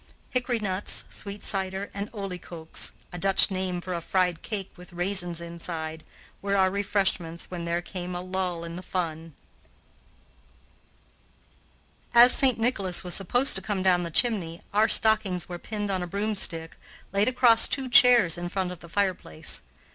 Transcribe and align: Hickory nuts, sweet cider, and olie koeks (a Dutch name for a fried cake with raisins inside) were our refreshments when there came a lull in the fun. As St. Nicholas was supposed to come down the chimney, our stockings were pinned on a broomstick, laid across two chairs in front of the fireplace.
Hickory 0.31 0.57
nuts, 0.57 1.03
sweet 1.11 1.43
cider, 1.43 1.91
and 1.93 2.09
olie 2.11 2.39
koeks 2.39 2.89
(a 3.13 3.19
Dutch 3.19 3.51
name 3.51 3.79
for 3.81 3.93
a 3.93 4.01
fried 4.01 4.41
cake 4.41 4.71
with 4.75 4.91
raisins 4.93 5.39
inside) 5.39 6.03
were 6.41 6.55
our 6.57 6.71
refreshments 6.71 7.51
when 7.51 7.65
there 7.65 7.83
came 7.83 8.15
a 8.15 8.21
lull 8.21 8.63
in 8.63 8.77
the 8.77 8.81
fun. 8.81 9.35
As 12.15 12.33
St. 12.33 12.57
Nicholas 12.57 13.03
was 13.03 13.13
supposed 13.13 13.53
to 13.57 13.61
come 13.61 13.83
down 13.83 14.01
the 14.01 14.09
chimney, 14.09 14.63
our 14.73 14.89
stockings 14.89 15.47
were 15.47 15.59
pinned 15.59 15.91
on 15.91 16.01
a 16.01 16.07
broomstick, 16.07 16.77
laid 17.13 17.27
across 17.27 17.67
two 17.67 17.87
chairs 17.87 18.39
in 18.39 18.49
front 18.49 18.71
of 18.71 18.79
the 18.79 18.89
fireplace. 18.89 19.61